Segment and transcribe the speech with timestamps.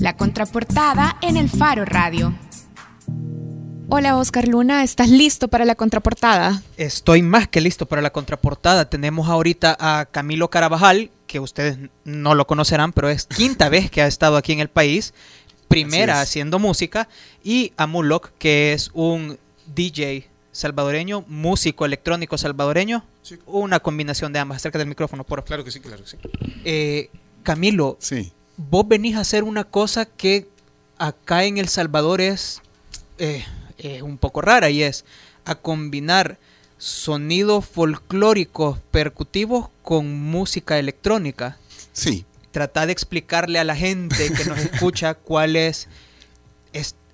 [0.00, 2.34] La contraportada en el Faro Radio.
[3.90, 6.62] Hola Oscar Luna, ¿estás listo para la contraportada?
[6.78, 8.88] Estoy más que listo para la contraportada.
[8.88, 14.00] Tenemos ahorita a Camilo Carabajal, que ustedes no lo conocerán, pero es quinta vez que
[14.00, 15.12] ha estado aquí en el país,
[15.68, 17.06] primera haciendo música,
[17.44, 23.04] y a Mulok, que es un DJ salvadoreño, músico electrónico salvadoreño,
[23.44, 24.56] una combinación de ambas.
[24.56, 25.46] Acerca del micrófono, por favor.
[25.46, 26.16] Claro que sí, claro que sí.
[26.64, 27.10] Eh,
[27.42, 28.32] Camilo, sí.
[28.68, 30.48] Vos venís a hacer una cosa que
[30.98, 32.60] acá en El Salvador es...
[33.18, 33.44] Eh,
[33.82, 35.06] eh, un poco rara y es
[35.46, 36.38] a combinar
[36.76, 41.56] sonidos folclóricos percutivos con música electrónica.
[41.94, 42.26] Sí.
[42.50, 45.88] Trata de explicarle a la gente que nos escucha cuál es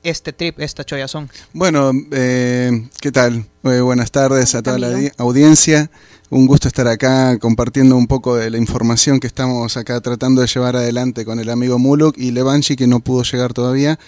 [0.07, 1.29] este trip, esta choyazón.
[1.53, 3.45] Bueno, eh, ¿qué tal?
[3.65, 5.91] Eh, buenas tardes a toda la audiencia.
[6.31, 10.47] Un gusto estar acá compartiendo un poco de la información que estamos acá tratando de
[10.47, 13.99] llevar adelante con el amigo Muluk y Levanchi que no pudo llegar todavía.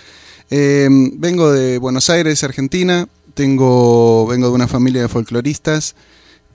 [0.50, 3.08] Em, vengo de Buenos Aires, Argentina.
[3.34, 5.94] Tengo, vengo de una familia de folcloristas.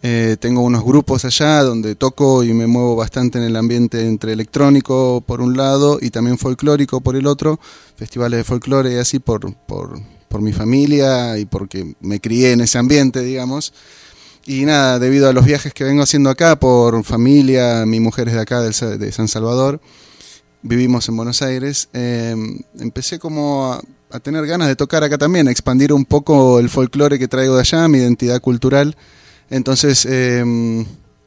[0.06, 4.34] Eh, tengo unos grupos allá donde toco y me muevo bastante en el ambiente entre
[4.34, 7.60] electrónico por un lado y también folclórico por el otro.
[7.96, 12.62] Festivales de folclore y así por, por, por mi familia y porque me crié en
[12.62, 13.74] ese ambiente, digamos.
[14.46, 18.34] Y nada, debido a los viajes que vengo haciendo acá por familia, mi mujer es
[18.34, 19.80] de acá, de San Salvador
[20.64, 23.74] vivimos en Buenos Aires, em, empecé como
[24.10, 27.56] a, tener ganas de tocar acá también, a expandir un poco el folclore que traigo
[27.56, 28.96] de allá, mi identidad cultural.
[29.54, 30.84] Entonces, em,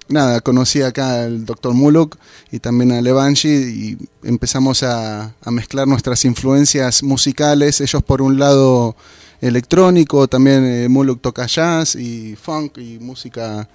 [0.09, 2.17] nada, conocí acá al doctor Muluk
[2.51, 8.97] y también a Levanchi y empezamos a, mezclar nuestras influencias musicales, ellos por un lado
[9.41, 13.69] electrónico, también eh, Muluk toca jazz y funk y música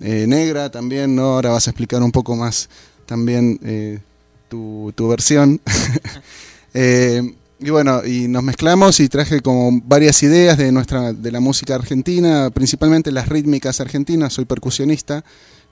[0.00, 1.34] eh, negra también, ¿no?
[1.34, 2.70] Ahora vas a explicar un poco más
[3.04, 3.98] también eh,
[4.48, 5.60] tu, versión.
[7.62, 11.74] Y bueno, y nos mezclamos y traje como varias ideas de nuestra de la música
[11.74, 15.24] argentina, principalmente las rítmicas argentinas, soy percusionista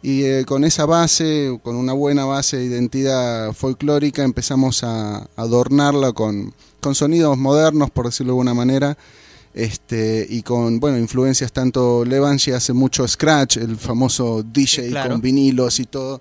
[0.02, 6.12] y eh, con esa base, con una buena base de identidad folclórica empezamos a adornarla
[6.12, 8.98] con, con sonidos modernos, por decirlo de alguna manera.
[9.54, 15.80] Este, y con bueno influencias tanto Levanchi hace mucho scratch, el famoso DJ con vinilos
[15.80, 16.20] y todo.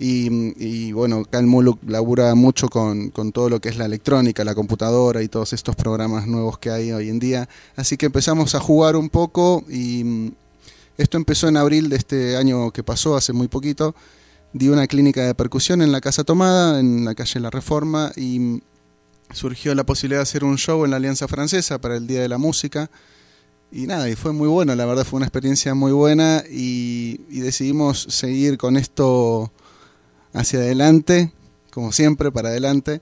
[0.00, 1.42] Y, bueno, acá
[1.86, 6.28] labura mucho con, todo lo que es la electrónica, la computadora y todos estos programas
[6.28, 7.48] nuevos que hay hoy en día.
[7.74, 10.32] Así que empezamos a jugar un poco y mm,
[10.98, 13.96] esto empezó en abril de este año que pasó, hace muy poquito.
[14.52, 18.38] Di una clínica de percusión en la Casa Tomada, en la calle La Reforma, y
[18.38, 18.60] mm,
[19.32, 22.28] surgió la posibilidad de hacer un show en la Alianza Francesa para el Día de
[22.28, 22.88] la Música.
[23.72, 27.40] Y nada, y fue muy bueno, la verdad fue una experiencia muy buena y, y
[27.40, 29.52] decidimos seguir con esto
[30.32, 31.32] hacia adelante,
[31.70, 33.00] como siempre, para adelante.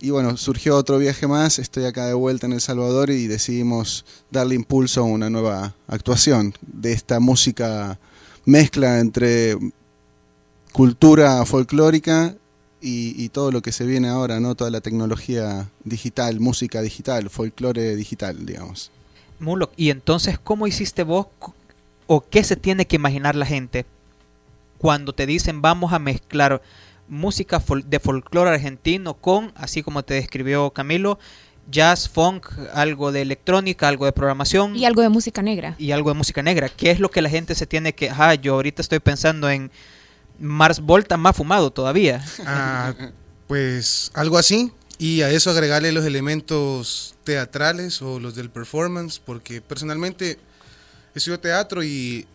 [0.00, 4.04] Y bueno, surgió otro viaje más, estoy acá de vuelta en El Salvador y decidimos
[4.30, 8.00] darle impulso a una nueva actuación de esta música
[8.44, 9.56] mezcla entre
[10.72, 12.34] cultura folclórica
[12.84, 14.56] y, todo lo que se viene ahora, ¿no?
[14.56, 18.90] Toda la tecnología digital, música digital, folclore digital, digamos.
[19.38, 21.28] Mulo, y entonces, ¿cómo hiciste vos
[22.08, 23.86] o qué se tiene que imaginar la gente
[24.82, 26.60] cuando te dicen vamos a mezclar
[27.06, 31.20] música de folclore argentino con, así como te describió Camilo,
[31.70, 34.74] jazz, funk, algo de electrónica, algo de programación.
[34.74, 35.76] Y algo de música negra.
[35.78, 36.68] Y algo de música negra.
[36.68, 38.10] ¿Qué es lo que la gente se tiene que...
[38.10, 39.70] Ah, yo ahorita estoy pensando en
[40.40, 42.24] Mars Volta más fumado todavía.
[42.44, 42.92] Ah,
[43.46, 44.72] pues algo así.
[44.98, 50.40] Y a eso agregarle los elementos teatrales o los del performance, porque personalmente
[51.14, 52.26] estudio teatro y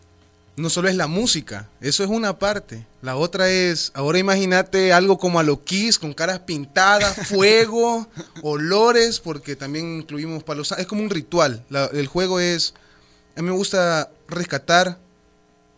[0.58, 2.88] no solo es la música, eso es una parte.
[3.04, 8.08] La otra es, ahora imagínate algo como a lo Kiss, con caras pintadas, fuego,
[8.42, 10.72] olores, porque también incluimos palos.
[10.72, 11.64] Es como un ritual.
[11.94, 12.74] el juego es,
[13.36, 14.98] a mí me gusta rescatar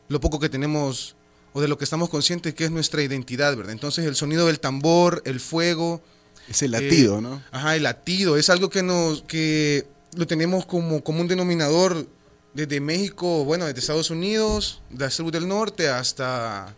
[0.08, 1.18] lo poco que tenemos
[1.52, 3.74] o de lo que estamos conscientes que es nuestra identidad, ¿verdad?
[3.74, 6.02] Entonces el sonido del tambor, el fuego.
[6.48, 7.44] Es el latido, eh, ¿no?
[7.52, 8.38] Ajá, el latido.
[8.38, 12.08] Es algo que nos, que lo tenemos como, como un denominador
[12.54, 16.75] desde México, bueno, desde Estados Unidos, de sur del norte hasta...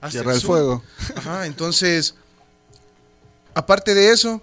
[0.00, 0.82] hasta Tierra del Fuego.
[1.16, 2.14] Ajá, entonces,
[3.54, 4.42] aparte de eso,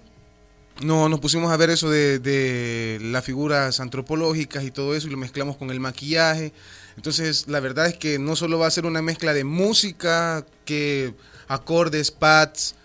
[0.81, 5.18] no, nos pusimos a ver eso de, las figuras antropológicas y todo eso y lo
[5.18, 6.54] mezclamos con el maquillaje.
[6.95, 11.13] Entonces, la verdad es que no solo va a ser una mezcla de música, que
[11.48, 12.75] acordes, pads,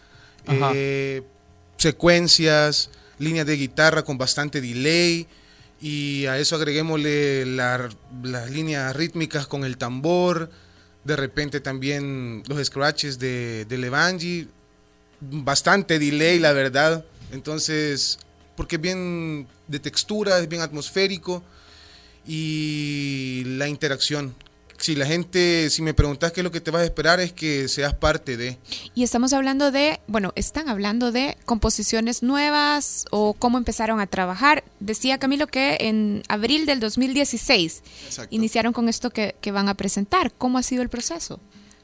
[0.47, 1.23] eh,
[1.77, 5.27] secuencias, líneas de guitarra con bastante delay
[5.83, 10.49] y a eso agreguémosle las líneas rítmicas con el tambor,
[11.03, 14.49] de repente también los scratches de, de Levangi,
[15.21, 17.05] bastante delay, la verdad.
[17.33, 18.21] Entonces,
[18.57, 21.43] porque es bien de textura, es bien atmosférico
[22.25, 24.37] y la interacción.
[24.83, 27.33] Si la gente, si me preguntas qué es lo que te vas a esperar, es
[27.33, 28.59] que seas parte de.
[28.97, 34.65] Y estamos hablando de, bueno, están hablando de composiciones nuevas o cómo empezaron a trabajar.
[34.81, 38.35] Decía Camilo que en abril del 2016 Exacto.
[38.35, 40.33] iniciaron con esto que, que, van a presentar.
[40.33, 41.39] ¿Cómo ha sido el proceso?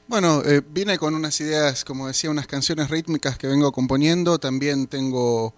[0.08, 4.40] Bueno, eh, vine con unas ideas, como decía, unas canciones rítmicas que vengo componiendo.
[4.40, 5.54] También tengo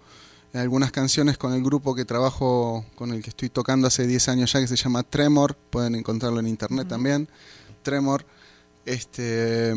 [0.53, 4.51] algunas canciones con el grupo que trabajo, con el que estoy tocando hace 10 años
[4.51, 7.29] ya, que se llama Tremor, pueden encontrarlo en internet también,
[7.83, 8.25] Tremor.
[8.85, 9.73] Este,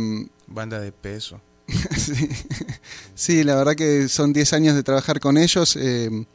[0.46, 1.40] Banda de peso.
[3.14, 3.44] sí.
[3.44, 5.76] la verdad que son 10 años de trabajar con ellos.
[5.76, 6.26] Eh,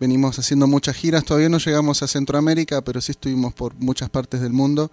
[0.00, 4.40] venimos haciendo muchas giras, todavía no llegamos a Centroamérica, pero sí estuvimos por muchas partes
[4.40, 4.90] del mundo.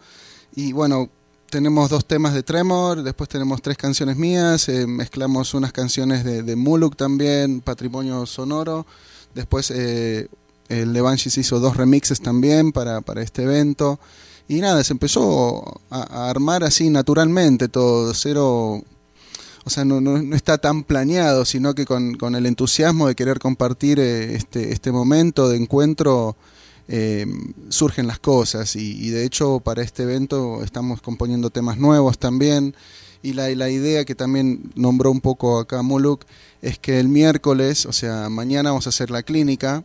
[0.56, 1.10] Y bueno,
[1.50, 6.56] tenemos dos temas de Tremor, después tenemos tres canciones mías, eh, mezclamos unas canciones de,
[6.56, 8.86] Muluk también, Patrimonio Sonoro,
[9.34, 10.28] después eh,
[10.70, 14.00] el Levanchis hizo dos remixes también para, para, este evento,
[14.48, 18.84] y nada, se empezó a, armar así naturalmente todo, cero,
[19.66, 23.40] o sea, no, no, está tan planeado, sino que con, con, el entusiasmo de querer
[23.40, 26.36] compartir eh, este, este momento de encuentro,
[26.92, 27.28] eh,
[27.70, 32.76] surgen las cosas y, de hecho para este evento estamos componiendo temas nuevos también
[33.22, 36.26] y la, idea que también nombró un poco acá Muluk
[36.64, 39.84] es que el miércoles, o sea, mañana vamos a hacer la clínica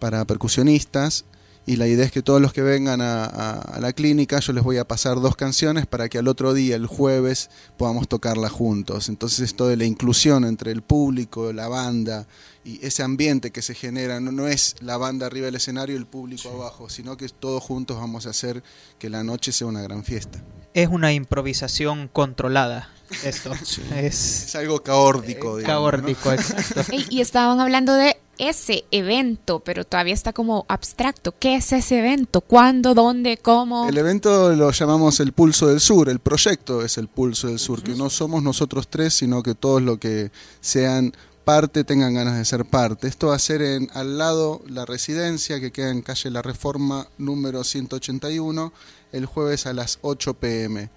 [0.00, 1.26] para percusionistas
[1.64, 4.78] y la idea es que todos los que vengan a, la clínica yo les voy
[4.78, 9.08] a pasar dos canciones para que al otro día, el jueves, podamos tocarla juntos.
[9.08, 12.26] Entonces esto de la inclusión entre el público, la banda
[12.66, 16.06] y ese ambiente que se genera, no, es la banda arriba del escenario y el
[16.06, 18.64] público abajo, sino que todos juntos vamos a hacer
[18.98, 20.42] que la noche sea una gran fiesta.
[20.74, 22.90] Es una improvisación controlada.
[23.22, 23.52] Esto
[23.94, 25.58] es, algo caórdico.
[25.64, 26.82] caórdico, exacto.
[27.08, 31.32] y estaban hablando de ese evento, pero todavía está como abstracto.
[31.38, 32.40] ¿Qué es ese evento?
[32.40, 32.94] ¿Cuándo?
[32.94, 33.36] ¿Dónde?
[33.36, 33.88] ¿Cómo?
[33.88, 37.84] El evento lo llamamos el Pulso del Sur, el proyecto es el Pulso del Sur,
[37.84, 41.14] que no somos nosotros tres, sino que todos los que sean
[41.46, 43.06] parte tengan ganas de ser parte.
[43.06, 47.06] Esto va a ser en, al lado la residencia que queda en calle La Reforma
[47.18, 48.72] número 181
[49.12, 50.90] el jueves a las 8 pm.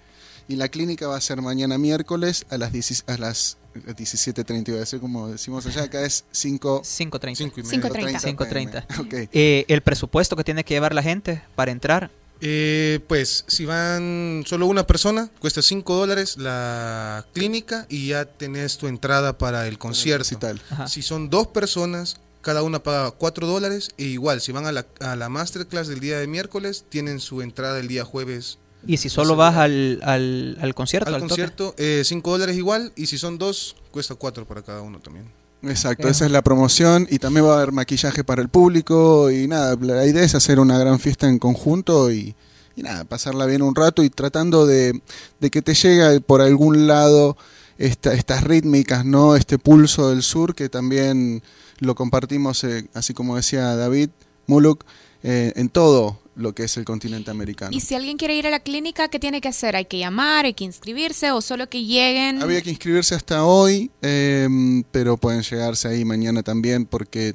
[0.48, 2.72] Y la clínica va a ser mañana miércoles a las,
[3.06, 6.82] a las 17.30 iba a decir como decimos allá, acá es 5...
[6.82, 7.52] 5.30.
[7.52, 8.36] 5.30.
[8.36, 9.28] 5.30.
[9.32, 12.10] Eh, ¿El presupuesto que tiene que llevar la gente para entrar?
[12.40, 18.78] Eh, pues si van solo una persona, cuesta 5 dólares la clínica y ya tenés
[18.78, 20.38] tu entrada para el concierto.
[20.38, 20.60] Tal.
[20.86, 24.86] Si son dos personas, cada una paga 4 dólares e igual, si van a la,
[25.00, 29.10] a la masterclass del día de miércoles, tienen su entrada el día jueves y si
[29.10, 31.14] solo vas al, al, al, concierto.
[31.14, 32.92] Al, concierto, 5 eh, dólares igual.
[32.96, 35.26] Y si son dos, cuesta 4 para cada uno también.
[35.62, 37.06] Exacto, esa es la promoción.
[37.10, 39.30] Y también va a haber maquillaje para el público.
[39.30, 42.34] Y nada, la idea es hacer una gran fiesta en conjunto y,
[42.76, 45.00] y nada, pasarla bien un rato y tratando de,
[45.40, 47.36] de que te llegue por algún lado
[47.78, 49.36] esta, estas rítmicas, ¿no?
[49.36, 51.42] Este pulso del sur que también
[51.78, 54.10] lo compartimos, eh, así como decía David
[54.46, 54.84] Muluk,
[55.22, 57.76] eh, en todo lo que es el continente americano.
[57.76, 59.76] Y si alguien quiere ir a la clínica, ¿qué tiene que hacer?
[59.76, 60.44] ¿Hay que llamar?
[60.44, 61.30] ¿Hay que inscribirse?
[61.32, 62.42] ¿O solo que lleguen?
[62.42, 67.34] Había que inscribirse hasta hoy, em, pero pueden llegarse ahí mañana también porque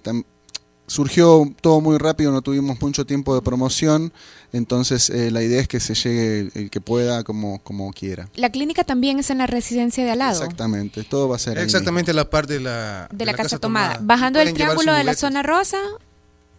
[0.87, 4.13] surgió todo muy rápido, no tuvimos mucho tiempo de promoción,
[4.53, 8.29] entonces eh, la idea es que se llegue el, que pueda como, como quiera.
[8.35, 10.41] La clínica también es en la residencia de al lado.
[10.43, 13.99] Exactamente, todo va a ser Exactamente la parte de la, de, la, casa, tomada.
[14.01, 15.79] Bajando el triángulo de la zona rosa,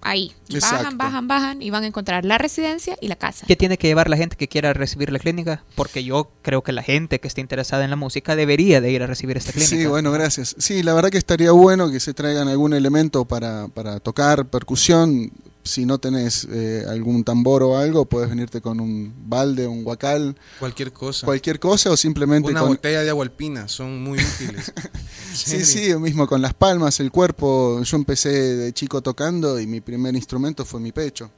[0.08, 0.32] ahí.
[0.60, 3.46] Bajan, bajan, bajan y van a encontrar la residencia y la casa.
[3.46, 5.64] ¿Qué tiene que llevar la gente que quiera recibir la clínica?
[5.75, 9.02] Porque yo creo que la gente que esté interesada en la música debería de ir
[9.02, 9.76] a recibir esta clínica.
[9.76, 10.54] Sí, bueno, gracias.
[10.58, 15.32] Sí, la verdad que estaría bueno que se traigan algún elemento para, para tocar percusión
[15.66, 20.37] si no tenés eh, algún tambor o algo, puedes venirte con un balde, un guacal.
[20.58, 21.26] Cualquier cosa.
[21.26, 22.50] Cualquier cosa o simplemente...
[22.50, 24.73] Una botella de agua alpina, son muy útiles.
[25.35, 27.82] sí, sí, mismo con las palmas, el cuerpo.
[27.82, 31.30] Yo empecé de chico tocando y mi primer instrumento fue mi pecho.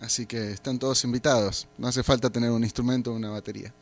[0.00, 1.66] Así que están todos invitados.
[1.76, 3.74] No hace falta tener un instrumento o una batería.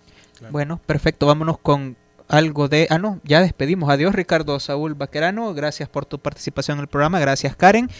[0.50, 1.26] Bueno, perfecto.
[1.26, 1.97] Vámonos con
[2.28, 2.87] algo de...
[2.90, 3.90] Ah, no, ya despedimos.
[3.90, 5.52] Adiós Ricardo Saúl Baquerano.
[5.54, 7.21] Gracias por tu participación en el programa.
[7.21, 7.90] Gracias Karen.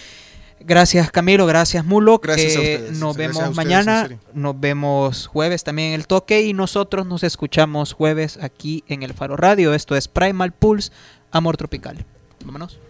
[0.61, 2.19] Gracias Camilo, gracias Mulo.
[2.19, 2.99] Gracias a ustedes.
[2.99, 8.39] Nos vemos mañana, nos vemos jueves también en el toque y nosotros nos escuchamos jueves
[8.41, 9.75] aquí en el Faro Radio.
[9.75, 10.91] Esto es Primal Pulse,
[11.31, 12.05] Amor Tropical.
[12.45, 12.81] Vámonos.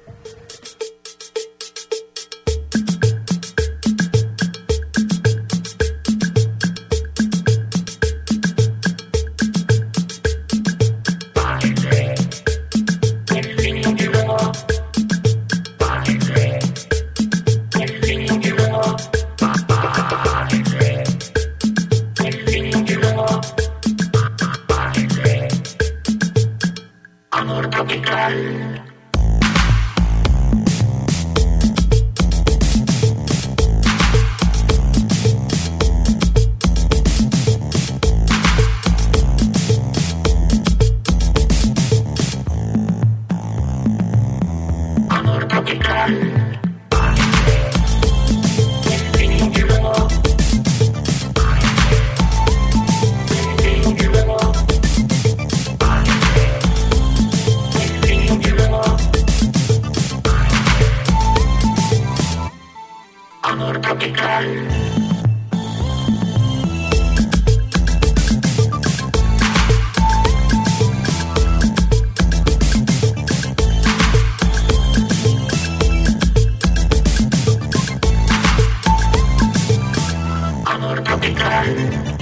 [80.87, 82.16] Amor tropical.